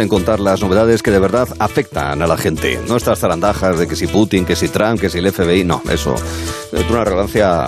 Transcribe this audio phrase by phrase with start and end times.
[0.00, 2.80] en contar las novedades que de verdad afectan a la gente.
[2.88, 5.82] No estas zarandajas de que si Putin, que si Trump, que si el FBI, no,
[5.90, 6.14] eso
[6.72, 7.66] es una relevancia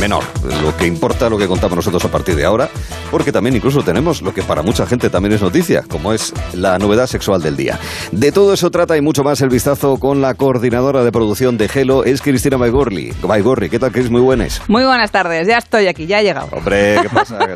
[0.00, 0.24] menor.
[0.62, 2.68] Lo que importa lo que contamos nosotros a partir de ahora,
[3.10, 6.78] porque también incluso tenemos lo que para mucha gente también es noticia, como es la
[6.78, 7.78] novedad sexual del día.
[8.12, 11.68] De todo eso trata y mucho más el vistazo con la coordinadora de producción de
[11.68, 13.12] Gelo, es Cristina Baigorri.
[13.22, 14.10] Baigorri, ¿qué tal, Cris?
[14.10, 14.62] Muy buenas.
[14.68, 16.48] Muy buenas tardes, ya estoy aquí, ya he llegado.
[16.52, 17.38] Hombre, ¿qué pasa?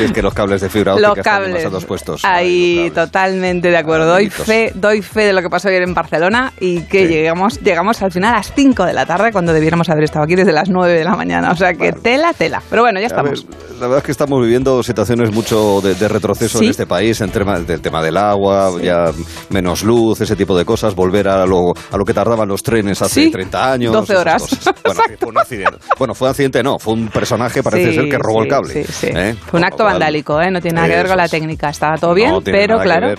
[0.00, 2.24] Es que los cables de fibra óptica los cables, están puestos.
[2.24, 4.06] Ahí, totalmente de acuerdo.
[4.06, 8.02] Doy fe, doy fe de lo que pasó ayer en Barcelona y que llegamos, llegamos
[8.02, 10.68] al final a las 5 de la tarde cuando debiéramos haber estado aquí desde las
[10.68, 11.50] 9 de la mañana.
[11.52, 12.62] O sea que tela, tela.
[12.68, 13.46] Pero bueno, ya estamos.
[13.74, 17.58] la verdad es que estamos viviendo situaciones mucho de, retroceso en este país, en tema
[17.58, 19.10] del tema del agua, ya
[19.48, 23.00] menos luz, ese tipo de cosas, volver a lo, a lo que tardaban los trenes
[23.00, 23.92] hace 30 años.
[23.92, 24.42] 12 horas.
[24.84, 25.78] Bueno, fue un accidente.
[25.98, 28.84] Bueno, fue un accidente, no, fue un personaje, parece ser, que robó el cable.
[29.02, 29.34] ¿eh?
[29.46, 30.50] Fue un acto vandálico, ¿eh?
[30.50, 31.70] no tiene nada que ver con la técnica.
[31.70, 33.14] Estaba todo bien, pero claro.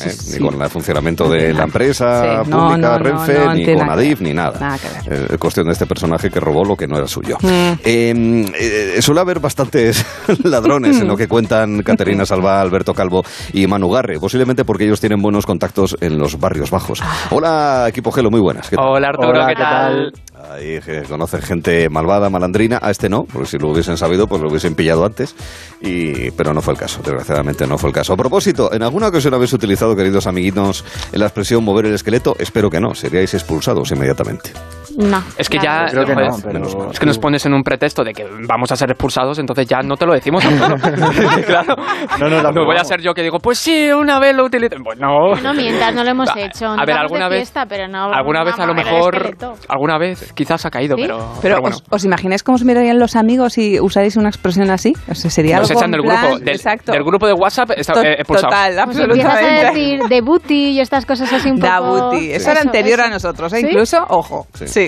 [0.00, 0.12] ¿Eh?
[0.32, 4.58] ni con el funcionamiento de la empresa pública, Renfe, ni con Adif, ni nada.
[4.58, 4.78] nada
[5.10, 7.36] eh, cuestión de este personaje que robó lo que no era suyo.
[7.40, 7.72] Mm.
[7.84, 10.04] Em, eh, suele haber bastantes
[10.44, 13.22] ladrones en lo que cuentan Caterina Salva, Alberto Calvo
[13.52, 17.00] y Manu Garre, posiblemente porque ellos tienen buenos contactos en los barrios bajos.
[17.02, 17.28] Ah.
[17.30, 18.70] Hola, equipo Gelo, muy buenas.
[18.76, 20.12] Hola Arturo, ¿qué, tal?
[20.50, 22.78] Ahí conocen gente malvada, malandrina.
[22.82, 25.34] A este no, porque si lo hubiesen sabido, pues lo hubiesen pillado antes.
[25.80, 28.12] Y, pero no fue el caso, desgraciadamente no fue el caso.
[28.12, 32.36] A propósito, ¿en alguna ocasión habéis utilizado, queridos amiguitos, la expresión mover el esqueleto?
[32.38, 34.52] Espero que no, seríais expulsados inmediatamente.
[34.98, 35.22] No.
[35.36, 38.26] Es que ya creo que no, es que nos pones en un pretexto de que
[38.48, 40.44] vamos a ser expulsados, entonces ya no te lo decimos.
[41.46, 41.76] claro.
[42.18, 44.74] No, no, no voy a ser yo que digo, pues sí, una vez lo utilicé.
[44.82, 45.36] Pues no.
[45.40, 46.66] No mientas, no lo hemos hecho.
[46.66, 49.36] a ver, alguna vez, pero no, alguna vez a lo mejor,
[49.68, 51.32] alguna vez quizás ha caído, pero.
[51.40, 51.60] Pero,
[51.90, 54.94] os, imagináis cómo se mirarían los amigos si usaréis una expresión así?
[55.08, 58.48] O sea, sería Nos echan del grupo, del, del, grupo de WhatsApp está, eh, expulsado.
[58.48, 59.28] Total, pues absolutamente.
[59.28, 61.68] Pues a decir de booty y estas cosas así un poco.
[61.68, 62.32] Da booty.
[62.32, 63.60] Eso era anterior a nosotros, ¿eh?
[63.60, 64.46] incluso, ojo.
[64.54, 64.87] sí.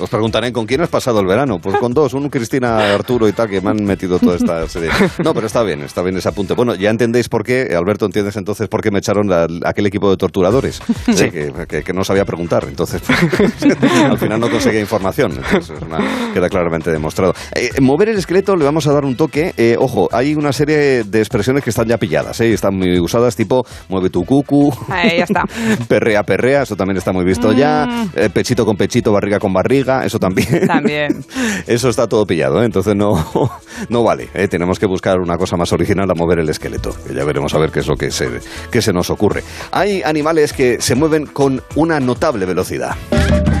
[0.00, 1.58] Os preguntaré con quién has pasado el verano.
[1.58, 4.90] Pues con dos, un Cristina, Arturo y tal, que me han metido toda esta serie.
[5.22, 6.54] No, pero está bien, está bien ese apunte.
[6.54, 9.30] Bueno, ya entendéis por qué, Alberto, entiendes entonces por qué me echaron
[9.64, 10.80] aquel equipo de torturadores.
[11.12, 11.30] Sí.
[11.30, 12.64] que, no sabía preguntar.
[12.68, 13.02] Entonces,
[14.10, 15.32] al final no conseguía información.
[15.32, 15.78] Entonces,
[16.32, 17.34] queda claramente demostrado.
[17.54, 19.52] Eh, mover el esqueleto le vamos a dar un toque.
[19.56, 22.52] Eh, ojo, hay una serie de expresiones que están ya pilladas, ¿eh?
[22.52, 24.72] están muy usadas, tipo mueve tu cucu.
[24.88, 25.44] Ahí ya está.
[25.88, 27.86] perrea, perrea, eso también está muy visto ya.
[27.86, 28.10] Mm.
[28.16, 30.66] Eh, pechito con pechito, barriga con barriga eso también.
[30.66, 31.24] También.
[31.66, 32.66] eso está todo pillado, ¿eh?
[32.66, 33.14] entonces no,
[33.88, 34.28] no vale.
[34.34, 34.48] ¿eh?
[34.48, 37.58] Tenemos que buscar una cosa más original a mover el esqueleto, que ya veremos a
[37.58, 38.28] ver qué es lo que se,
[38.70, 39.42] qué se nos ocurre.
[39.72, 42.96] Hay animales que se mueven con una notable velocidad.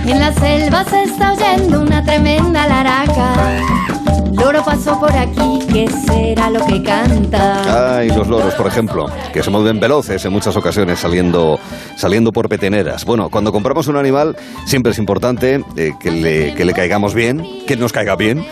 [0.06, 3.99] En la selva se está oyendo una tremenda laraca.
[4.32, 7.98] Loro pasó por aquí, ¿qué será lo que canta?
[7.98, 11.58] Ay, los loros, por ejemplo, que se mueven veloces en muchas ocasiones saliendo,
[11.96, 13.04] saliendo por peteneras.
[13.04, 17.42] Bueno, cuando compramos un animal siempre es importante eh, que, le, que, le, caigamos bien,
[17.66, 18.44] que nos caiga bien.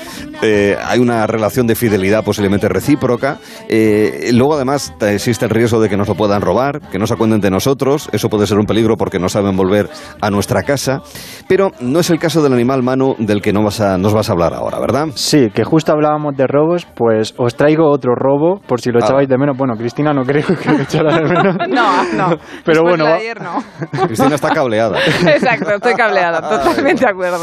[0.42, 3.38] Eh, hay una relación de fidelidad posiblemente recíproca.
[3.69, 7.14] Eh, luego, además, existe el riesgo de que nos lo puedan robar, que no se
[7.14, 8.08] acuerden de nosotros.
[8.12, 9.88] Eso puede ser un peligro porque no saben volver
[10.20, 11.02] a nuestra casa.
[11.48, 14.28] Pero no es el caso del animal, Manu, del que no vas a, nos vas
[14.28, 15.06] a hablar ahora, ¿verdad?
[15.14, 19.04] Sí, que justo hablábamos de robos, pues os traigo otro robo, por si lo ah.
[19.04, 19.56] echabais de menos.
[19.56, 21.56] Bueno, Cristina no creo que lo echara de menos.
[21.69, 22.36] no, no.
[22.64, 23.06] Pero bueno.
[23.06, 23.62] ayer no.
[24.06, 24.98] Cristina está cableada.
[24.98, 27.38] Exacto, estoy cableada, totalmente de acuerdo.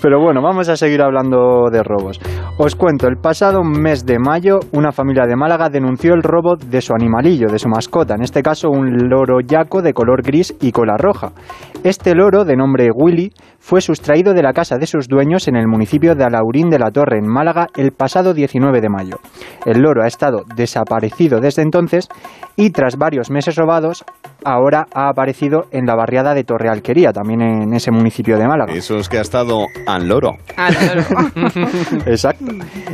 [0.00, 2.20] Pero bueno, vamos a seguir hablando de robos.
[2.58, 6.80] Os cuento, el pasado mes de mayo, una familia de Málaga denunció el robo de
[6.80, 10.72] su animalillo, de su mascota, en este caso un loro yaco de color gris y
[10.72, 11.32] cola roja.
[11.84, 15.66] Este loro, de nombre Willy, fue sustraído de la casa de sus dueños en el
[15.66, 19.16] municipio de Alaurín de la Torre, en Málaga, el pasado 19 de mayo.
[19.64, 22.08] El loro ha estado desaparecido desde entonces
[22.56, 24.04] y tras varios meses robados,
[24.44, 28.72] ahora ha aparecido en la barriada de Torrealquería, también en ese municipio de Málaga.
[28.74, 30.36] Eso es que ha estado al loro.
[30.56, 31.30] Al loro.
[32.06, 32.44] Exacto.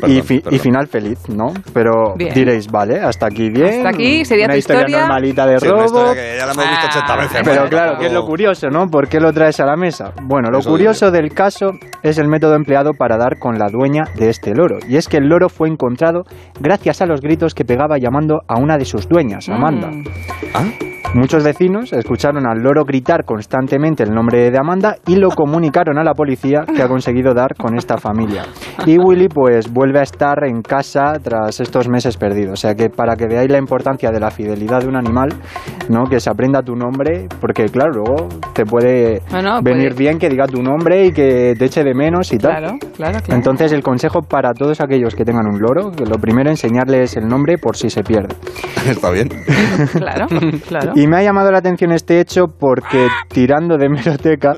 [0.07, 0.23] y,
[0.59, 1.53] final feliz, ¿no?
[1.73, 3.79] Pero diréis, vale, hasta aquí bien.
[3.79, 6.15] Hasta aquí sería una tu historia, normalita de robo.
[6.15, 7.41] ya la hemos visto 80 veces.
[7.45, 8.87] Pero claro, ¿qué es lo curioso, no?
[8.87, 10.13] ¿Por qué lo traes a la mesa?
[10.23, 11.73] Bueno, lo curioso del caso
[12.03, 14.79] es el método empleado para dar con la dueña de este loro.
[14.89, 16.25] Y es que el loro fue encontrado
[16.61, 19.91] gracias a los gritos que pegaba llamando a una de sus dueñas, Amanda.
[20.55, 20.65] ¿Ah?
[21.15, 26.05] Muchos vecinos escucharon al loro gritar constantemente el nombre de Amanda y lo comunicaron a
[26.05, 28.45] la policía que ha conseguido dar con esta familia.
[28.85, 32.53] Y Willy pues vuelve a estar en casa tras estos meses perdidos.
[32.53, 35.31] O sea que para que veáis la importancia de la fidelidad de un animal,
[35.89, 36.05] ¿no?
[36.05, 39.23] Que se aprenda tu nombre, porque claro, luego te puede
[39.63, 42.59] venir bien que diga tu nombre y que te eche de menos y tal.
[42.59, 46.51] Claro, claro, Entonces el consejo para todos aquellos que tengan un loro, que lo primero
[46.51, 48.29] enseñarles el nombre por si se pierde.
[48.89, 49.29] Está bien.
[49.93, 50.27] claro,
[50.69, 50.93] claro.
[50.95, 54.53] Y me ha llamado la atención este hecho porque tirando de meroteca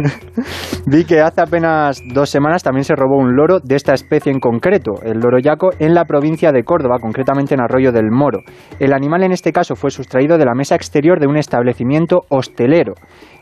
[0.86, 4.40] vi que hace apenas dos semanas también se robó un loro de esta especie en
[4.40, 8.38] concreto, el loro yaco, en la provincia de Córdoba, concretamente en Arroyo del Moro.
[8.80, 12.94] El animal en este caso fue sustraído de la mesa exterior de un establecimiento hostelero.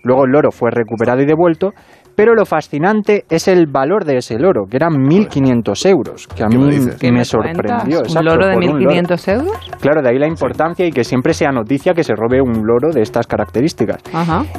[0.02, 1.74] Luego el loro fue recuperado y devuelto,
[2.14, 6.48] pero lo fascinante es el valor de ese loro, que eran 1.500 euros, que a
[6.48, 8.02] mí me, me sorprendió.
[8.08, 9.52] ¿Un loro de 1.500 euros?
[9.80, 12.90] Claro, de ahí la importancia y que siempre sea noticia que se robe un loro
[12.92, 14.02] de estas características.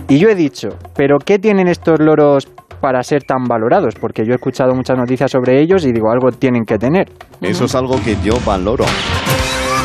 [0.07, 2.47] Y yo he dicho, ¿pero qué tienen estos loros
[2.81, 3.95] para ser tan valorados?
[3.95, 7.09] Porque yo he escuchado muchas noticias sobre ellos y digo, algo tienen que tener.
[7.41, 8.85] Eso es algo que yo valoro.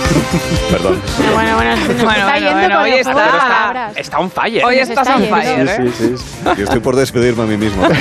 [0.71, 1.01] Perdón.
[1.35, 4.65] Bueno, bueno, bueno, bueno, bueno hoy está, está un fire.
[4.65, 5.69] Hoy estás on fire.
[5.69, 6.25] Sí, sí, sí.
[6.57, 7.83] Yo estoy por despedirme a mí mismo.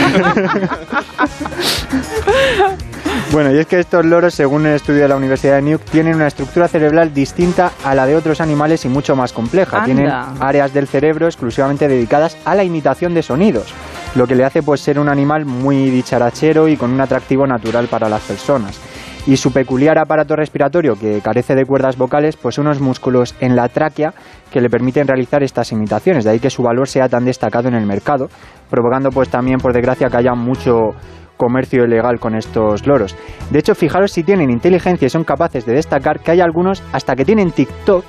[3.32, 6.16] Bueno, y es que estos loros, según el estudio de la Universidad de Nuke, tienen
[6.16, 9.84] una estructura cerebral distinta a la de otros animales y mucho más compleja.
[9.84, 10.10] Tienen
[10.40, 13.74] áreas del cerebro exclusivamente dedicadas a la imitación de sonidos,
[14.16, 17.88] lo que le hace pues ser un animal muy dicharachero y con un atractivo natural
[17.88, 18.80] para las personas
[19.28, 23.68] y su peculiar aparato respiratorio que carece de cuerdas vocales, pues unos músculos en la
[23.68, 24.14] tráquea
[24.52, 27.76] que le permiten realizar estas imitaciones, de ahí que su valor sea tan destacado en
[27.76, 28.30] el mercado,
[28.70, 30.92] provocando pues también por desgracia que haya mucho
[31.36, 33.16] comercio ilegal con estos loros.
[33.52, 37.16] De hecho, fijaros si tienen inteligencia y son capaces de destacar que hay algunos hasta
[37.16, 38.04] que tienen TikTok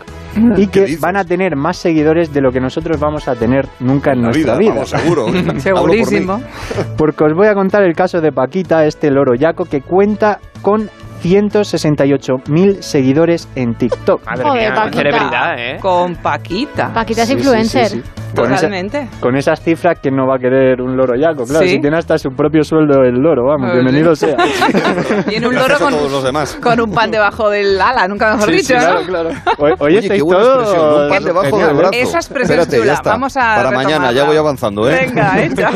[0.57, 4.13] y que van a tener más seguidores de lo que nosotros vamos a tener nunca
[4.13, 4.85] en, nuestra vida.
[4.85, 5.27] seguro.
[5.59, 6.41] Segurísimo.
[6.97, 10.89] Porque os voy a contar el caso de Paquita, este loro yaco que cuenta con
[11.23, 14.25] 168.000 seguidores en TikTok.
[14.25, 15.79] Madre mía, celebridad, ¿eh?
[15.81, 16.93] Con Paquita.
[16.93, 18.03] Paquita es influencer.
[18.35, 19.09] Totalmente.
[19.21, 21.45] con esas cifras que no va a querer un loro yaco.
[21.45, 24.37] Claro, si tiene hasta su propio sueldo el loro, vamos, bienvenido sea.
[25.29, 26.59] Tiene un loro con, los demás.
[26.63, 29.31] con un pan debajo del ala, nunca mejor dicho, claro, claro.
[29.79, 31.05] Oye, estáis todo...
[31.05, 31.93] Un pan debajo del brazo.
[31.95, 33.11] Esa expresión Espérate, ya está.
[33.13, 35.07] Vamos a Para mañana, ya voy avanzando, ¿eh?
[35.07, 35.71] Venga, hecha.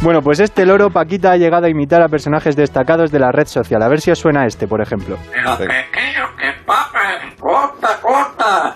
[0.00, 3.46] Bueno, pues este loro Paquita ha llegado a imitar a personajes destacados de la red
[3.46, 3.82] social.
[3.82, 5.18] A ver si os suena este, por ejemplo.
[7.38, 8.74] corta, corta.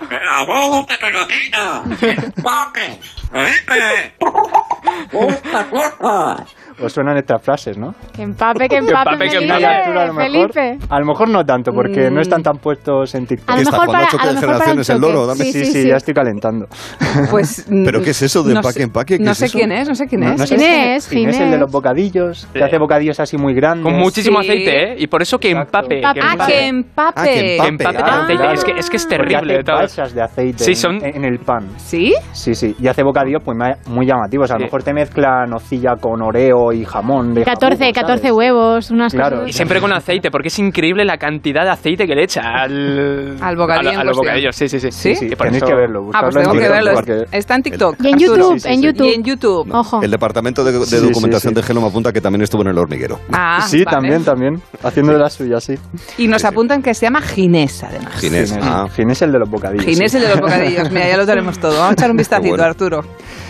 [5.11, 6.45] Corta, corta.
[6.83, 7.95] Os suenan estas frases, ¿no?
[8.15, 9.67] Que empape, que empape, Que empape, que Felipe, empape.
[9.67, 10.79] a lo mejor, Felipe.
[10.91, 13.51] a lo mejor no tanto, porque no están tan puestos en TikTok.
[13.51, 15.27] A ¿Qué lo está, mejor para, ¿Choque a de lo mejor para generaciones el loro?
[15.27, 15.45] Dame.
[15.45, 15.89] Sí, sí, sí.
[15.89, 16.67] ya estoy calentando.
[17.31, 19.19] Pues, ¿Pero qué es eso de no empaque, sé- empaque?
[19.19, 19.57] ¿Qué No es sé eso?
[19.59, 20.39] quién es, no sé quién No, es.
[20.39, 22.65] no sé Ginés, si- Ginés, el de los bocadillos, que Sí.
[22.65, 23.85] hace bocadillos así muy grandes.
[23.85, 24.51] Con muchísimo Sí.
[24.51, 24.97] aceite, ¿eh?
[24.99, 26.03] Y por eso que empape.
[26.05, 26.53] Ah, Que Ah, empape.
[26.53, 27.13] que empape.
[27.17, 28.53] Ah, que empape Ah, claro.
[28.53, 29.55] Es, que, es que es terrible.
[29.55, 29.77] hace todo.
[29.77, 31.69] balsas de aceite Sí, en- son- en, el pan.
[31.79, 32.15] ¿Sí?
[32.33, 32.75] Sí, sí.
[32.79, 33.57] Y hace bocadillos pues
[33.87, 34.51] muy llamativos.
[34.51, 34.65] A lo Sí.
[34.65, 38.33] mejor te mezcla nocilla con oreo y jamón de 14, jabugo, 14 ¿sabes?
[38.37, 39.37] huevos, unas Claro.
[39.37, 39.51] cosas.
[39.51, 43.37] Y siempre con aceite, porque es increíble la cantidad de aceite que le echa al,
[43.41, 44.91] Al bocadillo A, a los bocadillos, sí, sí, sí.
[44.91, 45.15] ¿Sí?
[45.17, 46.11] Sí, por tenéis eso- que verlo.
[46.13, 46.93] Ah, pues buscarlo en tengo que verlo.
[46.95, 47.97] porque- Está en TikTok.
[48.03, 48.19] Y en.
[48.19, 49.07] YouTube, en YouTube.
[49.07, 49.69] Y en YouTube.
[49.73, 50.03] Ojo.
[50.03, 51.61] El departamento de, de Sí, sí, documentación sí.
[51.61, 53.19] de Gelo me apunta que también estuvo en el hormiguero.
[53.33, 53.97] Ah, sí, vale.
[53.97, 54.63] también, también.
[54.83, 55.75] Haciendo de la suya, sí.
[56.19, 56.53] Y nos Sí, sí.
[56.53, 58.15] apuntan que se llama Ginés, además.
[58.21, 58.51] Ginés.
[58.51, 58.87] Ginés, Ah.
[58.95, 59.85] Ginés el de los bocadillos.
[59.85, 60.17] Ginés sí.
[60.19, 60.91] el de los bocadillos.
[60.91, 61.73] Mira, ya lo tenemos todo.
[61.75, 62.63] Vamos a echar un vistacito.
[62.63, 63.05] Arturo.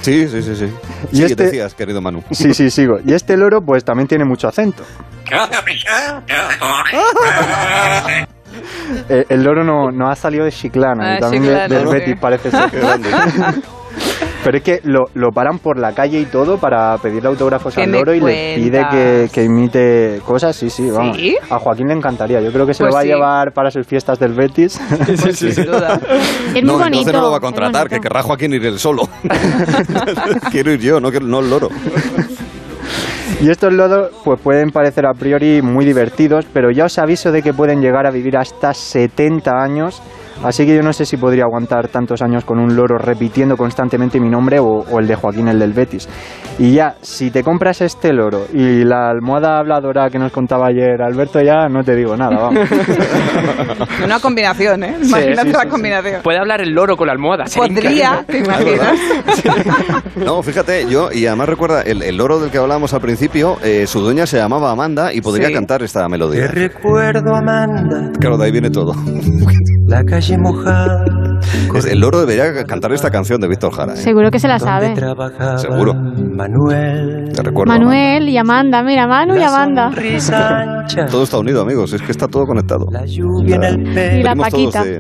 [0.07, 0.73] Sí, sí, sí, sí.
[1.11, 2.23] Y Sí, este- decías, querido Manu.
[2.31, 3.01] Sí, sí, sigo.
[3.05, 4.85] Y este loro, pues también tiene mucho acento.
[9.09, 11.89] Eh, el loro no, no ha salido de Chiclana, Ah, y también de- Chiclana, del
[11.89, 11.93] sí.
[11.95, 12.71] Betis parece ser.
[14.47, 17.83] Pero es que lo, lo paran por la calle y todo para pedirle autógrafos ¿Qué
[17.83, 20.55] al loro y le pide que, que imite cosas.
[20.55, 21.17] Sí, sí, vamos.
[21.17, 21.37] ¿Sí?
[21.51, 22.41] A Joaquín le encantaría.
[22.41, 23.11] Yo creo que se Pues lo va sí.
[23.11, 24.81] a llevar para sus fiestas del Betis.
[25.21, 25.99] Pues sin duda.
[26.49, 26.85] Es muy no, bonito.
[26.99, 29.03] entonces no lo va a es contratar, que querrá Joaquín ir él solo.
[30.53, 31.69] Quiero ir yo, no, que- no el loro.
[33.41, 37.43] Y estos loros pues pueden parecer a priori muy divertidos, pero ya os aviso de
[37.43, 40.01] que pueden llegar a vivir hasta 70 años.
[40.45, 44.21] Así que yo no sé si podría aguantar tantos años con un loro repitiendo constantemente
[44.21, 46.09] mi nombre o, o el de Joaquín, el del Betis.
[46.59, 51.03] Y ya, si te compras este loro y la almohada habladora que nos contaba ayer
[51.03, 52.69] Alberto, ya no te digo nada, vamos.
[54.05, 54.97] Una combinación, ¿eh?
[55.03, 56.23] Imagínate sí, la sí, combinación.
[56.23, 57.45] Puede hablar el loro con la almohada.
[57.55, 58.99] Podría, ¿te imaginas?
[60.17, 63.87] No, fíjate, yo, y además recuerda, el, el loro del que hablábamos al principio, eh,
[63.87, 65.55] su dueña se llamaba Amanda y podría Sí.
[65.55, 66.47] cantar esta Te melodía.
[66.49, 68.93] recuerdo, Amanda, Claro, de ahí viene todo.
[69.87, 71.05] la calle mojada
[71.89, 73.95] El loro debería cantar esta canción de Víctor Jara.
[73.95, 73.97] ¿eh?
[73.97, 74.95] Seguro que se la sabe.
[75.59, 75.95] Seguro.
[75.95, 77.73] Te recuerdo.
[77.73, 79.91] Manuel y Amanda, mira, Manu y Amanda.
[81.11, 81.93] Todo está unido, amigos.
[81.93, 82.87] Es que está todo conectado.
[83.45, 84.85] Y la Venimos todos Paquita.
[84.85, 84.91] De,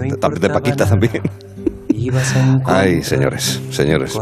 [0.00, 1.22] de- de Paquita también.
[2.64, 4.12] Ay, señores, señores.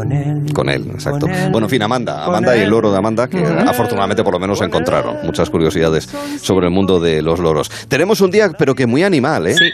[0.53, 1.27] Con él, exacto.
[1.51, 2.25] Bueno, en fin, Amanda.
[2.25, 5.17] Amanda y el loro de Amanda, que afortunadamente por lo menos se encontraron.
[5.23, 6.09] Muchas curiosidades
[6.41, 7.69] sobre el mundo de los loros.
[7.87, 9.55] Tenemos un día, pero que muy animal, ¿eh?
[9.55, 9.69] Sí.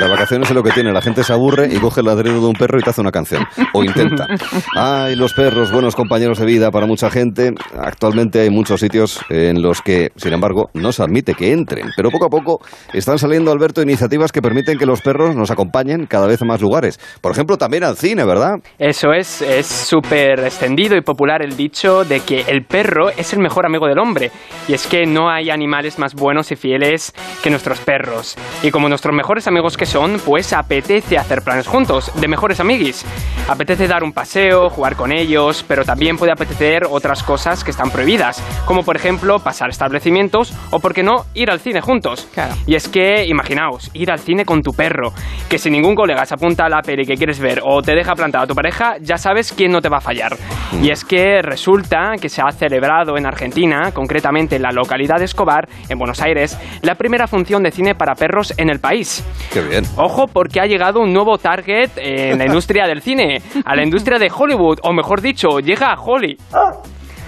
[0.00, 2.46] Las vacaciones es lo que tiene, la gente se aburre y coge el ladrido de
[2.46, 3.44] un perro y te hace una canción.
[3.74, 4.26] O intenta.
[4.74, 7.52] Ay, los perros, buenos compañeros de vida para mucha gente.
[7.78, 11.90] Actualmente hay muchos sitios en los que, sin embargo, no se admite que entren.
[11.94, 12.60] Pero poco a poco
[12.94, 16.62] están saliendo, Alberto, iniciativas que permiten que los perros nos acompañen cada vez a más
[16.62, 16.98] lugares.
[17.20, 18.54] Por ejemplo, también al cine, ¿verdad?
[18.78, 23.40] Eso es, es súper extendido y popular el dicho de que el perro es el
[23.40, 24.30] mejor amigo del hombre.
[24.66, 28.38] Y es que no hay animales más buenos y fieles que nuestros perros.
[28.62, 33.04] Y como nuestros mejores amigos que son, pues apetece hacer planes juntos, de mejores amiguis.
[33.48, 37.90] Apetece dar un paseo, jugar con ellos, pero también puede apetecer otras cosas que están
[37.90, 42.28] prohibidas, como por ejemplo pasar establecimientos o, por qué no, ir al cine juntos.
[42.32, 42.54] Claro.
[42.66, 45.12] Y es que, imaginaos, ir al cine con tu perro,
[45.48, 48.14] que si ningún colega se apunta a la peli que quieres ver o te deja
[48.14, 50.36] plantada a tu pareja, ya sabes quién no te va a fallar.
[50.80, 55.24] Y es que resulta que se ha celebrado en Argentina, concretamente en la localidad de
[55.24, 59.24] Escobar, en Buenos Aires, la primera función de cine para perros en el país.
[59.52, 59.79] Qué bien.
[59.96, 64.18] Ojo, porque ha llegado un nuevo target en la industria del cine, a la industria
[64.18, 66.36] de Hollywood, o mejor dicho, llega a Holly.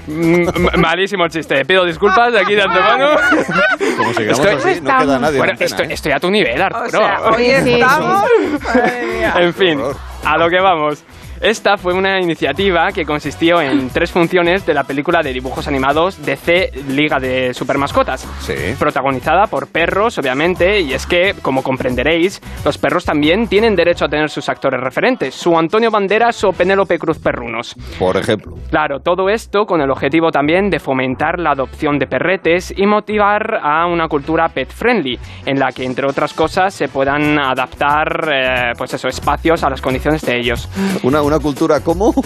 [0.07, 3.11] Mm, m- malísimo el chiste, pido disculpas de aquí de antemano.
[3.97, 5.29] Como sigamos Estoy- así, no queda nadie.
[5.35, 5.93] en Bueno, antena, estoy, ¿eh?
[5.95, 6.91] estoy a tu nivel, O Arturo.
[6.91, 8.25] sea, hoy estamos.
[8.65, 9.35] Madre mía.
[9.39, 9.81] En fin,
[10.25, 11.05] a lo que vamos.
[11.43, 16.25] Esta fue una iniciativa que consistió en tres funciones de la película de dibujos animados
[16.25, 18.29] DC Liga de Supermascotas.
[18.39, 18.55] Sí.
[18.79, 24.09] Protagonizada por perros, obviamente, y es que, como comprenderéis, los perros también tienen derecho a
[24.09, 27.75] tener sus actores referentes, su Antonio Banderas o Penélope Cruz Perrunos.
[27.99, 28.55] Por ejemplo.
[28.71, 33.59] Claro, todo esto con el objetivo también de fomentar la adopción de perretes y motivar
[33.61, 38.73] a una cultura pet friendly, en la que entre otras cosas se puedan adaptar, eh,
[38.79, 40.69] pues eso, espacios a las condiciones de ellos.
[41.03, 42.13] Una, una cultura como...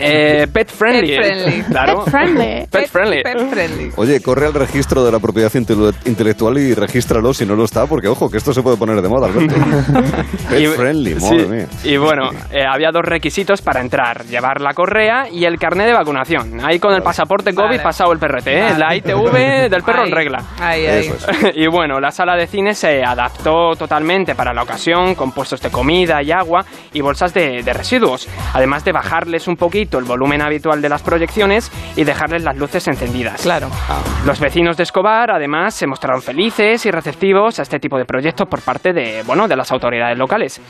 [0.00, 1.16] Eh, pet friendly.
[1.16, 1.62] Pet friendly.
[1.64, 2.04] Claro.
[2.04, 2.66] Pet friendly.
[2.70, 3.22] Pet friendly.
[3.22, 3.90] Pet friendly.
[3.96, 7.86] Oye, corre al registro de la propiedad intele- intelectual y regístralo si no lo está,
[7.86, 9.54] porque ojo, que esto se puede poner de moda, Alberto.
[10.50, 11.66] Pet Y- friendly, sí, madre mía.
[11.82, 15.94] Y bueno, eh, había dos requisitos para entrar: llevar la correa y el carnet de
[15.94, 16.60] vacunación.
[16.64, 17.80] Ahí con el pasaporte COVID Vale.
[17.82, 18.62] pasado el perrete, ¿eh?
[18.62, 18.78] Vale.
[18.78, 20.38] La ITV del perro Ahí, en regla.
[20.60, 21.06] Ahí, ahí.
[21.08, 21.56] Eso es.
[21.56, 25.70] y bueno, la sala de cine se adaptó totalmente para la ocasión, con puestos de
[25.70, 30.42] comida y agua y bolsas de, de residuos, además de bajarles un poquito el volumen
[30.42, 33.42] habitual de las proyecciones y dejarles las luces encendidas.
[33.42, 33.68] Claro.
[34.24, 38.48] Los vecinos de Escobar, además, se mostraron felices y receptivos a este tipo de proyectos
[38.48, 40.60] por parte de, bueno, de las autoridades locales.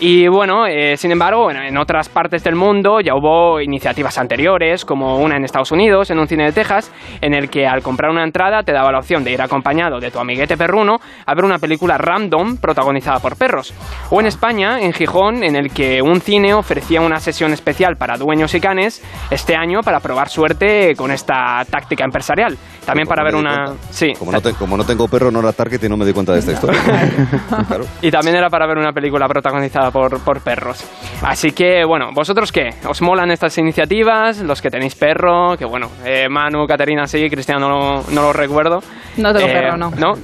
[0.00, 4.84] Y bueno, eh, sin embargo, bueno, en otras partes del mundo ya hubo iniciativas anteriores,
[4.84, 8.10] como una en Estados Unidos, en un cine de Texas, en el que al comprar
[8.10, 11.44] una entrada te daba la opción de ir acompañado de tu amiguete perruno a ver
[11.44, 13.72] una película random protagonizada por perros.
[14.10, 18.16] O en España, en Gijón, en el que un cine ofrecía una sesión especial para
[18.16, 22.58] dueños y canes este año para probar suerte con esta táctica empresarial.
[22.84, 23.64] También para ver una...
[23.66, 23.82] cuenta.
[23.90, 26.12] Sí, Como no, te- como no tengo perro, no era target y no me di
[26.12, 26.80] cuenta de esta historia.
[27.68, 27.84] Claro.
[28.02, 30.84] Y también era para ver una película protagonizada por, por perros.
[31.22, 32.70] Así que, bueno, ¿vosotros qué?
[32.88, 34.40] ¿Os molan estas iniciativas?
[34.40, 38.80] Los que tenéis perro, que bueno, eh, Manu, Caterina sí, Cristiano no, no lo recuerdo.
[39.16, 39.90] No tengo Eh, perro, no.
[39.90, 40.14] ¿No?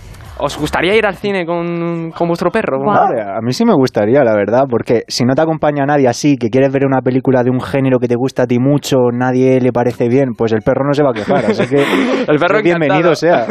[0.43, 2.79] ¿Os gustaría ir al cine con, con vuestro perro?
[2.91, 6.49] A mí sí me gustaría, la verdad, porque si no te acompaña nadie así, que
[6.49, 9.73] quieres ver una película de un género que te gusta a ti mucho, nadie le
[9.73, 11.83] parece bien, pues el perro no se va a quejar, así que
[12.29, 13.47] El perro que bienvenido sea.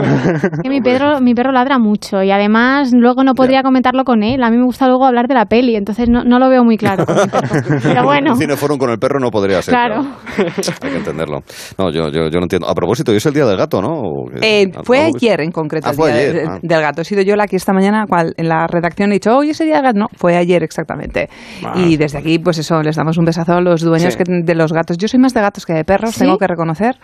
[0.63, 4.43] Que mi perro, mi perro ladra mucho y además luego no podría comentarlo con él.
[4.43, 6.77] A mí me gusta luego hablar de la peli, entonces no, no lo veo muy
[6.77, 7.05] claro.
[7.83, 9.73] Pero bueno, Un cineforum con el perro no podría ser.
[9.73, 10.01] Claro.
[10.81, 11.39] Hay que entenderlo.
[11.77, 12.67] No, yo, yo, yo no entiendo.
[12.67, 14.01] A propósito, hoy es el día del gato, ¿no?
[14.41, 16.59] Eh, ¿Algo fue ayer en concreto Ah, el fue día ayer, de- ah.
[16.79, 17.01] Del gato.
[17.01, 19.59] He sido yo la que esta mañana cual, en la redacción he dicho, hoy es
[19.61, 19.99] el día del gato.
[19.99, 21.29] No, fue ayer exactamente.
[21.75, 24.19] Y desde aquí, pues eso, les damos un besazo a los dueños Sí.
[24.23, 24.97] que- de los gatos.
[24.97, 26.21] Yo soy más de gatos que de perros, ¿Sí?
[26.21, 26.95] tengo que reconocer.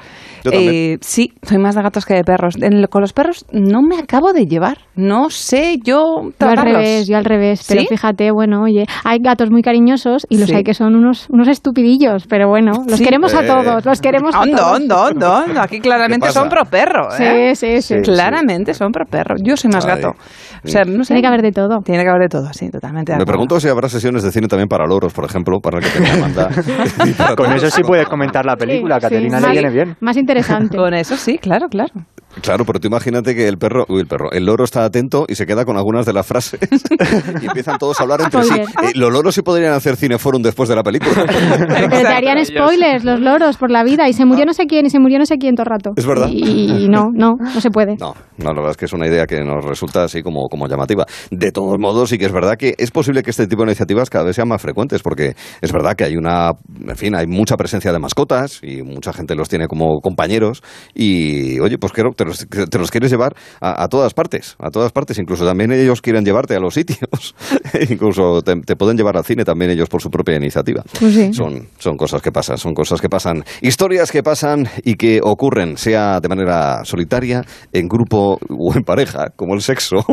[0.43, 0.51] Yo.
[0.53, 2.55] Eh, sí, soy más de gatos que de perros.
[2.61, 4.77] En con los perros no me acabo de llevar.
[4.95, 6.73] No sé yo yo al tratarlos.
[6.75, 7.65] revés, yo al revés.
[7.67, 7.87] Pero ¿Sí?
[7.87, 10.55] fíjate, bueno, oye, hay gatos muy cariñosos y los Sí.
[10.55, 13.03] hay que son unos, unos estupidillos, pero bueno, los Sí.
[13.03, 13.47] queremos a Eh.
[13.47, 14.61] todos, los queremos a todos.
[14.61, 15.61] hondo, hondo, hondo.
[15.61, 17.09] Aquí claramente son pro perro.
[17.19, 17.55] ¿eh?
[17.55, 17.95] Sí, sí, sí.
[17.95, 18.01] Sí.
[18.01, 19.35] Claramente son pro perro.
[19.43, 19.95] Yo soy más Ay.
[19.95, 20.15] gato.
[20.63, 21.13] O sea, no sé.
[21.13, 21.79] Tiene que haber de todo.
[21.81, 23.15] Tiene que haber de todo, sí, totalmente.
[23.15, 25.99] Me pregunto si habrá sesiones de cine también para loros, por ejemplo, para el que
[25.99, 29.45] tenga Con eso sí puedes comentar la película, Sí, Caterina sí.
[29.45, 29.95] le viene bien.
[29.99, 30.77] Más interesante.
[30.77, 31.93] Con eso sí, claro, claro.
[32.41, 35.35] Claro, pero tú imagínate que el perro, uy, el perro, el loro está atento y
[35.35, 36.59] se queda con algunas de las frases
[37.41, 38.53] y empiezan todos a hablar entre sí.
[38.59, 41.25] Eh, los loros sí podrían hacer cineforum después de la película.
[41.67, 44.85] Pero te harían spoilers los loros por la vida y se murió no sé quién
[44.85, 45.93] y se murió no sé quién todo el rato.
[45.95, 46.27] Es verdad.
[46.29, 47.95] Y, y no, no, no se puede.
[47.99, 50.67] No, no, la verdad es que es una idea que nos resulta así como, como
[50.67, 51.05] llamativa.
[51.31, 54.09] De todos modos, sí que es verdad que es posible que este tipo de iniciativas
[54.09, 56.51] cada vez sean más frecuentes, porque es verdad que hay una,
[56.87, 60.61] en fin, hay mucha presencia de mascotas y mucha gente los tiene como compañeros
[60.93, 64.69] y, oye, pues creo te los, te los quieres llevar a, a todas partes, a
[64.69, 67.35] todas partes, incluso también ellos quieren llevarte a los sitios,
[67.89, 70.83] incluso te, te pueden llevar al cine también ellos por su propia iniciativa.
[70.99, 71.33] Pues sí.
[71.33, 73.43] Son, son cosas que pasan, son cosas que pasan.
[73.61, 79.29] Historias que pasan y que ocurren, sea de manera solitaria, en grupo o en pareja,
[79.35, 79.97] como el sexo.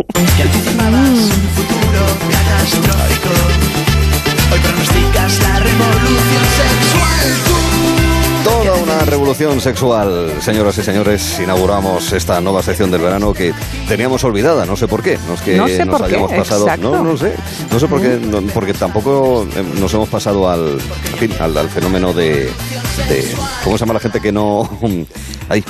[8.44, 11.38] Toda una revolución sexual, señoras y señores.
[11.40, 13.52] Inauguramos esta nueva sección del verano que
[13.86, 15.18] teníamos olvidada, no sé por qué.
[15.28, 16.62] No es que No sé nos por qué, hayamos pasado.
[16.64, 16.90] exacto.
[16.90, 17.34] No, no sé.
[17.70, 20.78] No sé por qué, no- porque tampoco eh, nos hemos pasado al,
[21.40, 22.50] al, al fenómeno de,
[23.08, 24.68] de- ¿Cómo se llama la gente que no.
[25.48, 25.62] Ay,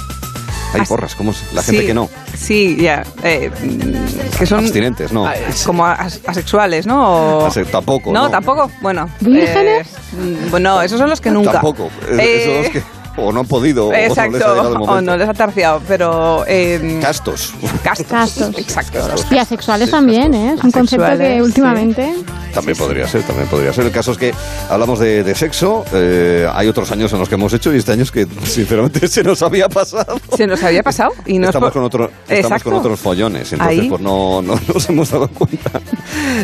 [0.75, 1.43] ay, As- porras, ¿cómo es?
[1.53, 2.09] La gente Sí, que no.
[2.37, 3.03] Sí, ya.
[3.23, 5.29] eh, mm, que son Abstinentes, no.
[5.67, 7.39] como as- asexuales, ¿no?
[7.39, 8.13] O- Ase- tampoco.
[8.13, 8.31] No, no.
[8.31, 8.71] tampoco.
[8.81, 9.09] Bueno.
[9.21, 9.87] ¿Vírgenes?
[9.89, 11.53] eh, mm, bueno, esos son los que nunca.
[11.53, 11.91] Tampoco.
[12.11, 12.83] Eh, esos que
[13.17, 14.83] o no han podido, o no les ha Exacto.
[14.83, 16.45] O no les ha terciado, pero.
[16.47, 17.53] eh, Castos.
[17.83, 18.07] castos.
[18.07, 18.59] Castos.
[18.59, 18.99] Exacto.
[19.31, 20.41] Y asexuales Sí, también, castos.
[20.41, 20.55] ¿eh?
[20.59, 22.15] Es un concepto que últimamente...
[22.53, 23.87] También podría ser, también podría ser.
[23.87, 24.35] El caso es que
[24.69, 27.93] hablamos de, de sexo, eh, hay otros años en los que hemos hecho y este
[27.93, 30.21] año es que sinceramente se nos había pasado.
[30.37, 32.71] Se nos había pasado y no es estamos por- con, otro, estamos Exacto.
[32.71, 33.89] con otros follones, entonces Ahí.
[33.89, 35.81] pues no, no nos hemos dado cuenta.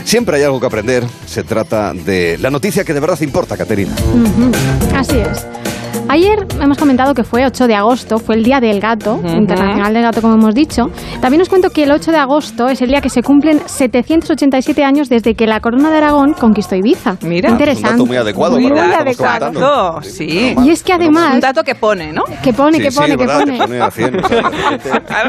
[0.05, 1.05] Siempre hay algo que aprender.
[1.27, 3.93] Se trata de la noticia que de verdad importa, Caterina.
[4.15, 4.51] Ujú,
[4.97, 5.47] Así es.
[6.11, 9.29] Ayer hemos comentado que fue 8 de agosto, fue el Día del Gato, Ujú.
[9.29, 10.91] Internacional del Gato, como hemos dicho.
[11.21, 14.85] También os cuento que el 8 de agosto es el día que se cumplen 787
[14.85, 17.17] años desde que la Corona de Aragón conquistó Ibiza.
[17.23, 17.51] Mira.
[17.51, 17.91] Interesante.
[17.91, 20.01] Un dato muy adecuado Muy adecuado.
[20.03, 20.55] sí.
[20.65, 22.25] Y es que además- Un dato que pone, ¿no?
[22.43, 23.41] Que pone, Sí, que sí, pone, que ¿verdad?
[23.41, 23.59] pone.
[23.59, 24.51] Pone a 100, o sea,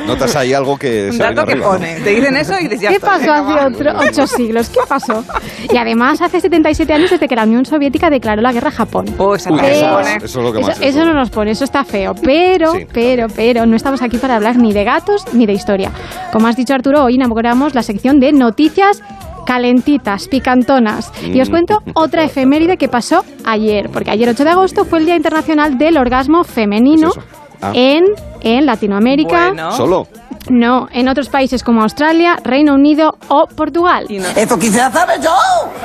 [0.07, 1.95] notas ahí algo que Un se dato que arriba, pone.
[2.01, 4.69] Te dicen eso y dices ya ¿Qué está, pasó hace otro, ocho siglos?
[4.69, 5.23] ¿Qué pasó?
[5.71, 9.05] Y además hace 77 años desde que la Unión Soviética declaró la guerra a Japón.
[9.17, 10.15] Oh, esa Uy, parte eso, pone.
[10.17, 12.13] eso es lo que más Eso, es, eso no nos pone, eso está feo.
[12.15, 15.91] Pero, Sí, pero, pero, no estamos aquí para hablar ni de gatos ni de historia.
[16.31, 19.01] Como has dicho Arturo, hoy inauguramos la sección de noticias
[19.45, 21.11] calentitas, picantonas.
[21.23, 21.51] Y os Mm.
[21.51, 25.77] cuento otra efeméride que pasó ayer, porque ayer 8 de agosto fue el Día Internacional
[25.77, 27.35] del Orgasmo Femenino ¿Qué es eso?
[27.61, 27.71] Ah.
[27.73, 28.05] en,
[28.41, 29.47] en Latinoamérica.
[29.47, 29.71] Bueno.
[29.71, 30.07] Solo.
[30.49, 34.05] No, en otros países como Australia, Reino Unido o Portugal.
[34.09, 35.35] Y, no- Esto quisiera saber yo,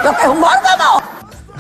[0.03, 1.03] lo que es un órgano.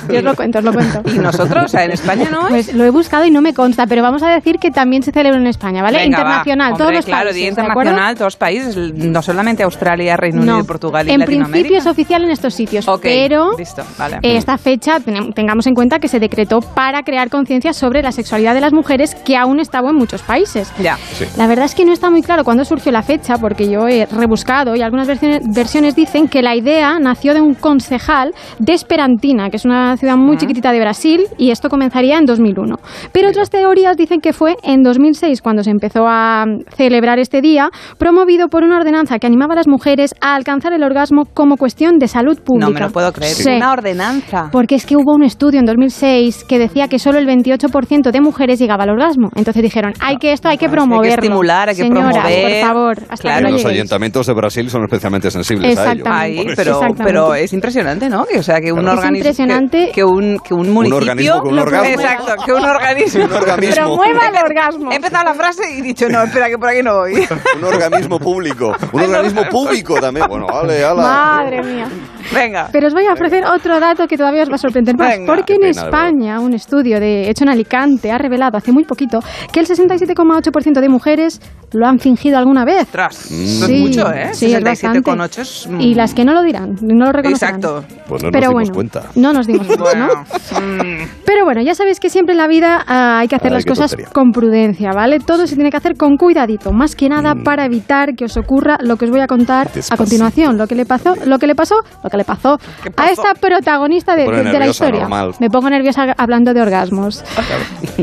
[0.08, 1.02] Yo os lo cuento, os lo cuento.
[1.14, 2.52] y nosotros, o sea, en España no es.
[2.66, 5.12] Pues lo he buscado y no me consta, pero vamos a decir que también se
[5.12, 5.98] celebra en España, ¿vale?
[5.98, 6.22] Venga, va.
[6.22, 7.36] internacional, Hombre, todos los claro, países.
[7.36, 11.52] Día internacional, todos los países, no solamente Australia, Reino Unido, No, Portugal y en Latinoamérica.
[11.52, 14.16] principio es oficial en estos sitios, Ok, pero listo, vale.
[14.22, 14.98] eh, esta fecha
[15.34, 19.14] tengamos en cuenta que se decretó para crear conciencia sobre la sexualidad de las mujeres
[19.14, 20.72] que aún estaba en muchos países.
[20.80, 20.96] Ya.
[21.36, 24.06] La verdad es que no está muy claro cuándo surgió la fecha, porque yo he
[24.06, 29.50] rebuscado y algunas versiones, versiones dicen que la idea nació de un concejal de Esperantina,
[29.50, 32.76] que es una ciudad muy chiquitita de Brasil, y esto comenzaría en 2001.
[33.12, 36.44] Pero otras teorías dicen que fue en 2006 cuando se empezó a
[36.76, 40.82] celebrar este día, promovido por una ordenanza que animaba a las mujeres a alcanzar el
[40.82, 42.66] orgasmo como cuestión de salud pública.
[42.68, 43.32] No me lo puedo creer.
[43.34, 43.50] Sí.
[43.56, 44.48] Una ordenanza.
[44.52, 48.20] Porque es que hubo un estudio en 2006 que decía que solo el 28% de
[48.20, 49.30] mujeres llegaba al orgasmo.
[49.36, 51.14] Entonces dijeron, hay que esto, hay que Hay que promoverlo.
[51.14, 52.60] estimular, hay que Señoras, promover.
[52.60, 53.36] por favor, hasta Claro.
[53.38, 55.92] Que no los ayuntamientos de Brasil son especialmente sensibles a ello.
[55.92, 56.10] Exactamente.
[56.40, 57.04] Ahí, pero, Exactamente.
[57.04, 58.24] pero es impresionante, ¿no?
[58.24, 58.92] Que, o sea, que un Claro.
[58.92, 59.16] Es organismo.
[59.18, 59.83] impresionante.
[59.86, 60.96] Que, que un, que un municipio.
[60.98, 61.88] organismo con un orgasmo.
[61.88, 63.24] Exacto, que un organismo.
[63.24, 63.74] Un organismo.
[63.74, 64.92] Promueva el orgasmo.
[64.92, 67.14] He empezado la frase y he dicho, no, espera, que por aquí no voy.
[67.58, 68.72] Un organismo público.
[68.92, 70.26] Un organismo público también.
[70.28, 71.02] Bueno, vale, ala.
[71.02, 71.88] Madre mía.
[72.34, 72.68] Venga.
[72.72, 75.18] Pero os voy a ofrecer otro dato que todavía os va a sorprender más.
[75.18, 75.32] Venga.
[75.34, 79.20] porque en España, un estudio de, hecho en Alicante ha revelado hace muy poquito
[79.52, 81.40] que el 67,8% de mujeres
[81.72, 82.82] lo han fingido alguna vez.
[82.82, 83.44] Ostras, Mm.
[83.66, 84.30] Sí, es mucho, ¿eh?
[84.34, 85.00] sí, es bastante.
[85.10, 85.66] 67,8 es...
[85.68, 87.56] mm, Y las que no lo dirán, no lo reconocerán.
[87.56, 87.84] Exacto.
[88.08, 89.02] Pues no nos Pero dimos bueno, cuenta.
[89.16, 93.18] no nos dimos cuenta, Mm, Pero bueno, ya sabéis que siempre en la vida ah,
[93.20, 94.12] hay que hacer Ay, las cosas tontería.
[94.12, 95.18] con prudencia, ¿vale?
[95.20, 97.42] Todo se tiene que hacer con cuidadito, más que nada Mm.
[97.44, 100.74] para evitar que os ocurra lo que os voy a contar a continuación, lo que
[100.74, 104.26] le pasó, lo que le pasó, lo que le pasó ¿Qué a esta protagonista de,
[104.26, 105.00] la historia.
[105.02, 105.32] normal.
[105.40, 107.24] Me pongo nerviosa hablando de orgasmos.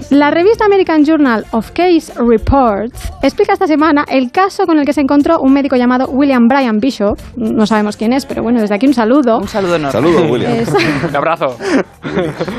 [0.10, 4.93] La revista American Journal of Case Reports explica esta semana el caso con el que
[4.93, 7.17] se encontró un médico llamado William Bryan Bishop.
[7.36, 9.38] No sabemos quién es, pero bueno, desde aquí un saludo.
[9.38, 9.91] un saludo enorme.
[9.91, 10.51] Saludos, William.
[10.53, 10.69] Es-
[11.10, 11.57] Un abrazo.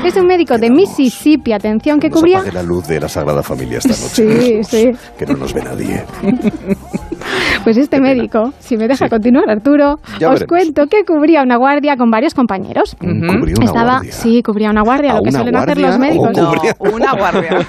[0.05, 2.43] Es un médico de Mississippi, atención, que No cubría...
[2.51, 3.89] la luz de la Sagrada Familia esta
[4.23, 4.41] noche.
[4.41, 4.91] Sí, sí.
[5.17, 6.03] Que no nos ve nadie.
[7.63, 9.09] Pues este médico, si me deja Sí.
[9.09, 10.43] continuar Arturo, Ya os veremos.
[10.47, 12.95] cuento que cubría una guardia con varios compañeros.
[12.99, 14.11] Cubría una Estaba, guardia.
[14.11, 16.31] sí, cubría una guardia, ¿A lo que suelen hacer los médicos.
[16.37, 17.65] No, Cubría- una guardia.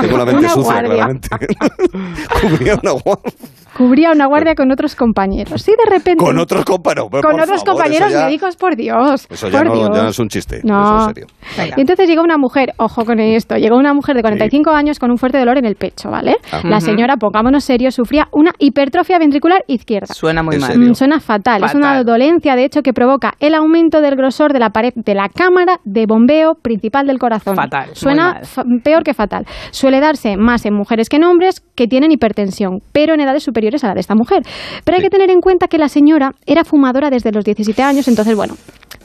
[0.00, 0.92] Tengo la mente Una sucia, guardia.
[0.94, 1.28] claramente.
[2.40, 3.32] Cubría una guardia.
[3.76, 5.66] Cubría una guardia con otros compañeros.
[5.66, 6.22] Y de repente...
[6.24, 7.08] Con otros compañeros.
[7.10, 9.26] por con otros favor, compañeros ya- médicos, por Dios.
[9.28, 9.90] Eso ya por no, Dios.
[9.96, 10.60] ya no es un chiste.
[10.62, 10.80] No.
[10.80, 11.26] Eso es serio.
[11.58, 11.74] Venga.
[11.76, 15.10] Y entonces llegó una mujer, ojo con esto, llegó una mujer de 45 años con
[15.10, 16.36] un fuerte dolor en el pecho, ¿vale?
[16.52, 16.68] Ajá.
[16.68, 18.52] La señora, pongámonos serios, sufría una
[18.84, 20.12] hipertrofia ventricular izquierda.
[20.12, 20.78] Suena muy ¿En mal.
[20.78, 21.64] Mm, Suena fatal.
[21.64, 25.14] Es una dolencia, de hecho, que provoca el aumento del grosor de la pared de
[25.14, 27.56] la cámara de bombeo principal del corazón.
[27.56, 28.40] Fatal, Suena
[28.82, 29.46] peor que fatal.
[29.70, 33.82] Suele darse más en mujeres que en hombres que tienen hipertensión, pero en edades superiores
[33.84, 34.42] a la de esta mujer.
[34.84, 35.06] Pero hay Sí.
[35.06, 38.54] que tener en cuenta que la señora era fumadora desde los 17 años, entonces, bueno,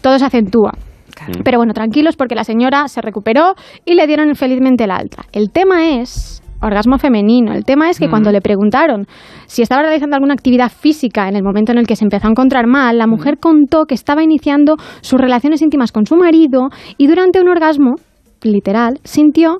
[0.01, 0.73] todo se acentúa.
[1.43, 5.23] Pero bueno, tranquilos porque la señora se recuperó y le dieron felizmente el alta.
[5.33, 7.53] El tema es orgasmo femenino.
[7.53, 9.05] El tema es que cuando le preguntaron
[9.45, 12.31] si estaba realizando alguna actividad física en el momento en el que se empezó a
[12.31, 17.07] encontrar mal, la mujer contó que estaba iniciando sus relaciones íntimas con su marido y
[17.07, 17.95] durante un orgasmo,
[18.41, 19.59] literal, sintió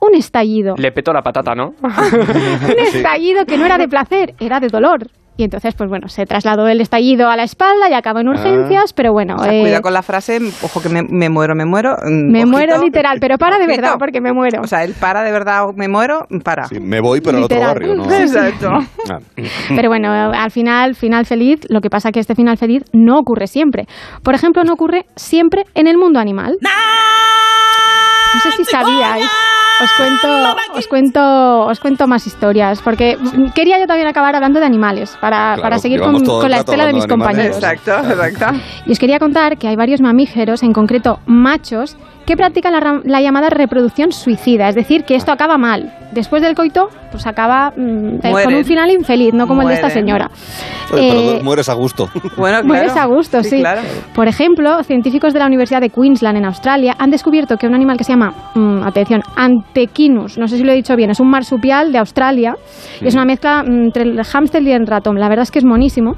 [0.00, 0.74] un estallido.
[0.76, 1.70] Le petó la patata, ¿no?
[1.82, 5.08] Un estallido que no era de placer, era de dolor.
[5.36, 8.92] Y entonces, pues bueno, se trasladó el estallido a la espalda y acabó en urgencias,
[8.92, 11.64] pero bueno, O sea, eh, cuidado con la frase, ojo que me, me muero, me
[11.64, 11.96] muero.
[12.04, 12.50] mm, me ojito.
[12.56, 13.82] muero literal, pero para de Ojito.
[13.82, 14.62] verdad porque me muero.
[14.62, 16.68] O sea, el para de verdad, me muero, para.
[16.68, 17.94] Sí, me voy, pero al otro barrio.
[17.96, 18.04] ¿no?
[18.12, 18.70] Exacto.
[19.10, 19.18] Ah.
[19.68, 23.46] Pero bueno, al final, final feliz, lo que pasa que este final feliz no ocurre
[23.48, 23.86] siempre.
[24.22, 26.56] Por ejemplo, no ocurre siempre en el mundo animal.
[26.62, 29.28] No sé si sabíais.
[29.82, 33.18] Os cuento, os cuento, os cuento más historias, porque
[33.54, 36.14] quería yo también acabar hablando de animales, para, Claro, para seguir con,
[36.48, 37.56] la estela de mis de compañeros.
[37.56, 38.60] Exacto, exacto.
[38.86, 43.00] Y os quería contar que hay varios mamíferos, en concreto machos, que practican la, ra-
[43.04, 45.92] la llamada reproducción suicida, es decir, que esto acaba mal.
[46.12, 49.74] Después del coito, pues acaba mm, eh, con un final infeliz, no como el de
[49.74, 50.30] esta señora.
[50.92, 52.08] Oye, Eh, pero mueres a gusto.
[52.36, 52.66] Bueno, claro.
[52.66, 53.60] Mueres a gusto, sí.
[53.60, 53.80] claro.
[54.14, 57.96] Por ejemplo, científicos de la Universidad de Queensland en Australia han descubierto que un animal
[57.96, 61.28] que se llama, mm, atención, Antequinus, no sé si lo he dicho bien, es un
[61.30, 62.54] marsupial de Australia
[63.00, 65.18] y es una mezcla mm, entre el hámster y el ratón.
[65.18, 66.12] La verdad es que es monísimo.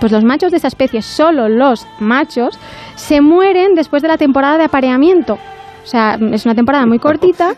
[0.00, 2.58] Pues los machos de esa especie, solo los machos,
[2.96, 5.34] se mueren después de la temporada de apareamiento.
[5.34, 7.54] O sea, es una temporada muy cortita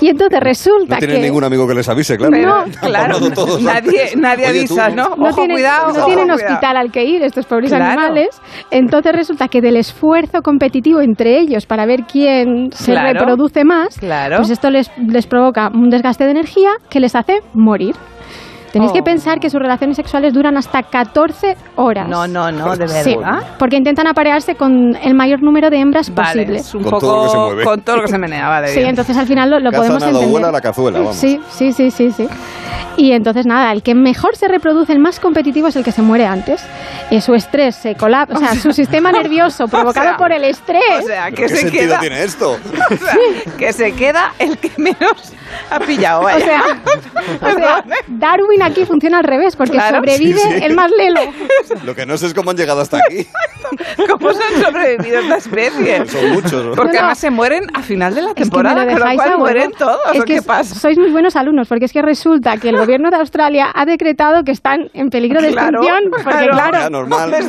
[0.00, 1.22] y entonces resulta No tienen que...
[1.24, 2.34] ningún amigo que les avise, claro.
[2.34, 2.64] No.
[2.80, 3.18] Claro,
[3.60, 4.16] nadie, antes.
[4.16, 5.14] nadie Oye, tú, avisa, ¿no?
[5.14, 6.48] no Ojo, tienen, cuidado, no ojo, tienen cuidado.
[6.54, 7.84] hospital al que ir estos pobres Claro.
[7.84, 8.28] animales.
[8.70, 13.12] Entonces resulta que del esfuerzo competitivo entre ellos para ver quién se Claro.
[13.12, 14.38] reproduce más, Claro.
[14.38, 17.94] pues esto les, les provoca un desgaste de energía que les hace morir.
[18.72, 18.94] Tenéis Oh.
[18.94, 22.08] que pensar que sus relaciones sexuales duran hasta 14 horas.
[22.08, 23.42] No, no, no, de Sí, verdad.
[23.58, 26.58] porque intentan aparearse con el mayor número de hembras Vale, posible.
[26.58, 27.64] es un Con poco todo lo que se mueve.
[27.64, 28.68] con todo lo que se menea, vale.
[28.68, 28.90] Sí, bien.
[28.90, 30.28] entonces al final lo, lo podemos entender.
[30.28, 31.16] vuela la cazuela, vamos.
[31.16, 32.28] Sí, sí, sí, sí, sí.
[32.96, 36.02] Y entonces nada, el que mejor se reproduce, el más competitivo es el que se
[36.02, 36.62] muere antes.
[37.10, 40.82] Eh, su estrés se colapsa, o sea, su sistema nervioso provocado sea, por el estrés.
[41.02, 42.52] O sea, que ¿Qué se sentido queda, tiene esto?
[42.90, 43.16] o sea,
[43.58, 45.32] que se queda el que menos
[45.70, 46.44] ha pillado, O vaya.
[46.44, 46.62] sea,
[47.42, 49.98] o sea, Darwin aquí funciona al revés, porque Claro.
[49.98, 50.64] sobrevive Sí, sí.
[50.64, 51.20] el más lelo.
[51.84, 53.26] Lo que no sé es cómo han llegado hasta aquí.
[54.10, 56.06] ¿Cómo se han sobrevivido esta especie?
[56.06, 56.64] Son muchos.
[56.64, 56.70] ¿no?
[56.74, 56.98] Porque No, no.
[57.00, 59.20] además se mueren a final de la Es que me temporada, lo con lo dejáis
[59.20, 60.00] cual a mueren todos.
[60.14, 60.74] Es ¿o que qué pasa?
[60.74, 64.42] sois muy buenos alumnos, porque es que resulta que el gobierno de Australia ha decretado
[64.44, 66.70] que están en peligro de Claro, extinción, porque claro.
[66.70, 67.30] claro, normal.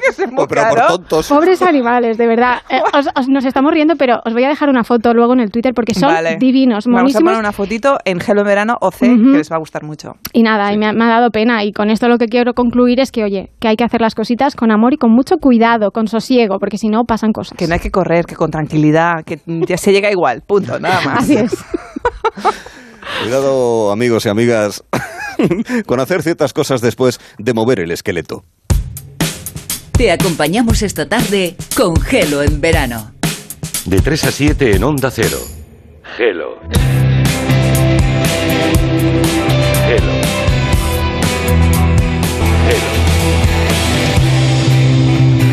[0.00, 1.28] Que se pero por tontos.
[1.28, 2.62] Pobres animales, de verdad.
[2.68, 5.40] Eh, os- os- nos estamos riendo, pero os voy a dejar una foto luego en
[5.40, 6.36] el Twitter porque son Vale.
[6.38, 7.22] divinos, Vamos a monísimos.
[7.24, 9.32] poner una fotito en Gelo en Verano OC, Ujú.
[9.32, 10.16] que les va a gustar mucho.
[10.32, 11.64] Y nada, y me, ha, me ha dado pena.
[11.64, 14.14] Y con esto lo que quiero concluir es que, oye, que hay que hacer las
[14.14, 17.56] cositas con amor y con mucho cuidado, con sosiego, porque si no pasan cosas.
[17.58, 21.00] Que no hay que correr, que con tranquilidad, que ya se llega igual, punto, nada
[21.02, 21.24] más.
[21.24, 21.52] Así es.
[23.22, 24.84] Cuidado, amigos y amigas,
[25.86, 28.44] con hacer ciertas cosas después de mover el esqueleto.
[29.92, 33.12] Te acompañamos esta tarde con Gelo en verano.
[33.84, 35.38] De 3 a 7 en Onda Cero.
[36.16, 36.58] Gelo.
[38.72, 39.29] Gelo.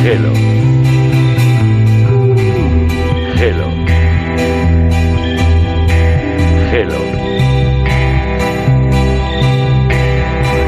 [0.08, 0.34] Gelo.
[3.36, 3.68] Gelo.
[6.72, 7.00] Gelo.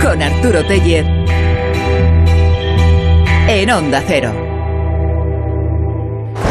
[0.01, 1.05] Con Arturo Teller
[3.47, 4.33] en Onda Cero.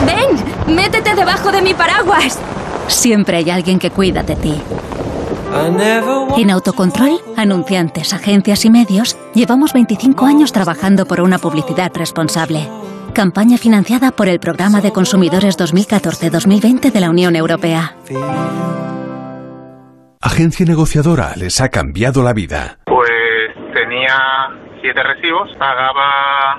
[0.07, 0.74] ¡Ven!
[0.74, 2.38] ¡Métete debajo de mi paraguas!
[2.87, 4.62] Siempre hay alguien que cuida de ti.
[6.37, 12.68] En Autocontrol, anunciantes, agencias y medios, llevamos 25 años trabajando por una publicidad responsable.
[13.14, 17.96] Campaña financiada por el Programa de Consumidores 2014-2020 de la Unión Europea.
[20.20, 22.78] Agencia negociadora les ha cambiado la vida.
[22.84, 24.16] Pues tenía
[24.80, 26.58] siete recibos, pagaba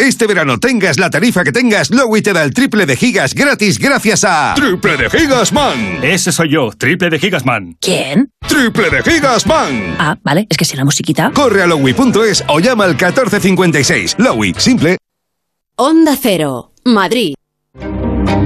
[0.00, 3.80] Este verano tengas la tarifa que tengas, Lowy te da el triple de gigas gratis
[3.80, 5.98] gracias a Triple de Gigas Man.
[6.04, 7.76] Ese soy yo, Triple de Gigas Man.
[7.80, 8.30] ¿Quién?
[8.46, 9.96] Triple de Gigas Man.
[9.98, 11.32] Ah, vale, es que si la musiquita.
[11.34, 14.14] Corre a lowy.es o llama al 1456.
[14.18, 14.98] Lowy, simple.
[15.74, 17.34] Onda Cero, Madrid.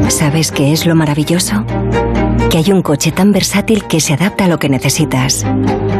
[0.08, 1.66] ¿Sabes qué es lo maravilloso?
[2.50, 5.44] Que hay un coche tan versátil que se adapta a lo que necesitas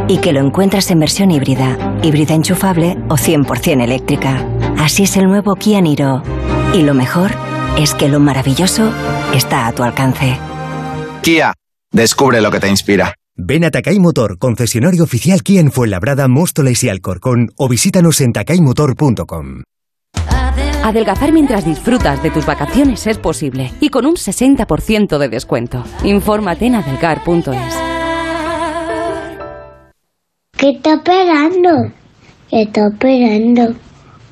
[0.07, 4.43] y que lo encuentras en versión híbrida, híbrida enchufable o 100% eléctrica.
[4.77, 6.23] Así es el nuevo Kia Niro.
[6.73, 7.31] Y lo mejor
[7.77, 8.91] es que lo maravilloso
[9.33, 10.37] está a tu alcance.
[11.21, 11.53] Kia,
[11.91, 13.15] descubre lo que te inspira.
[13.35, 18.31] Ven a Takai Motor, concesionario oficial Kia en Fuenlabrada, Móstoles y Alcorcón o visítanos en
[18.31, 19.63] takaymotor.com.
[20.83, 25.83] Adelgazar mientras disfrutas de tus vacaciones es posible y con un 60% de descuento.
[26.03, 27.73] Infórmate en adelgar.es.
[30.57, 31.91] ¿Qué está esperando?
[32.49, 33.75] ¿Qué está esperando?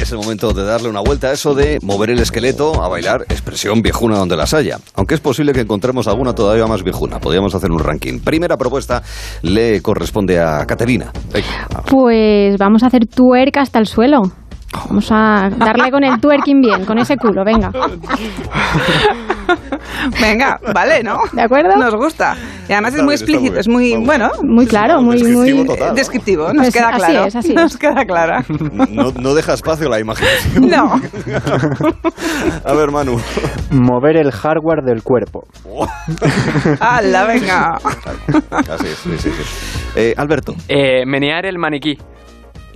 [0.00, 3.22] Es el momento de darle una vuelta a eso de mover el esqueleto a bailar,
[3.28, 4.78] expresión viejuna donde las haya.
[4.94, 7.18] Aunque es posible que encontremos alguna todavía más viejuna.
[7.20, 8.20] Podríamos hacer un ranking.
[8.20, 9.02] Primera propuesta
[9.42, 11.12] le corresponde a Caterina.
[11.86, 14.22] Pues vamos a hacer tuerca hasta el suelo.
[14.88, 17.70] Vamos a darle con el twerking bien, con ese culo, venga.
[20.20, 21.18] Venga, vale, ¿no?
[21.32, 21.76] ¿De acuerdo?
[21.76, 22.36] Nos gusta.
[22.68, 26.52] Y además es muy explícito, es muy, bueno, muy claro, muy, muy descriptivo.
[26.52, 27.24] Nos Pues queda así claro.
[27.26, 27.54] es, así es.
[27.54, 28.44] Nos queda clara.
[28.90, 30.68] No, no deja espacio a la imaginación.
[30.68, 31.00] No.
[32.64, 33.20] A ver, Manu.
[33.70, 35.46] Mover el hardware del cuerpo.
[36.80, 37.74] ¡Hala, venga!
[38.68, 39.42] Así es, sí, sí, sí.
[39.96, 40.54] Eh, Alberto.
[40.68, 41.96] Eh, menear el maniquí.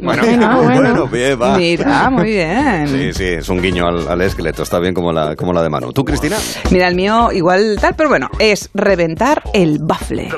[0.00, 1.06] Bueno, Venga, bueno.
[1.08, 1.56] bien, va.
[1.56, 2.88] Mira, muy bien.
[2.88, 4.62] Sí, sí, es un guiño al, al esqueleto.
[4.62, 5.92] Está bien como la, como la de Manu.
[5.92, 6.36] ¿Tú, Cristina?
[6.70, 10.28] Mira, el mío igual tal, pero bueno, es reventar el bafle.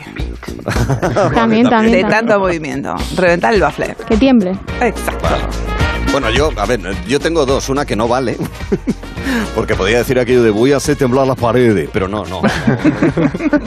[1.35, 1.65] También, también.
[1.65, 2.09] De también.
[2.09, 2.95] tanto movimiento.
[3.17, 3.97] Reventar el bafle.
[4.09, 4.57] Que tiemble.
[4.81, 5.29] Exacto.
[6.13, 7.69] Bueno, yo, a ver, yo tengo dos.
[7.69, 8.37] Una que no vale.
[9.55, 11.89] Porque podría decir aquello de voy a hacer temblar las paredes.
[11.93, 12.43] Pero no, no.
[12.43, 12.49] no.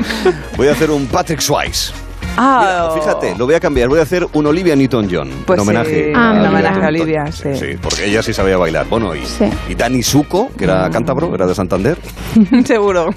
[0.58, 1.94] Voy a hacer un Patrick Swayze.
[2.36, 3.90] Ah, Mira, fíjate, lo voy a cambiar.
[3.90, 5.30] Voy a hacer un Olivia Newton-John.
[5.46, 6.06] Pues en homenaje.
[6.06, 7.50] sí, Ah, en homenaje a Olivia, sí.
[7.56, 8.88] Sí, porque ella sí sabía bailar.
[8.90, 9.46] Bueno, y, Sí.
[9.70, 11.98] y Dani Suco, que era cántabro, era de Santander.
[12.66, 13.10] Seguro.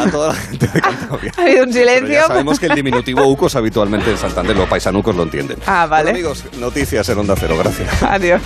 [0.00, 1.32] a toda la gente de Cantabria.
[1.36, 2.12] Ha habido un Pero silencio.
[2.14, 5.58] ya sabemos que el diminutivo Ucos habitualmente en Santander, los paisanucos lo entienden.
[5.66, 6.12] Ah, vale.
[6.12, 8.02] Bueno, amigos, noticias en Onda Cero, gracias.
[8.02, 8.40] Adiós.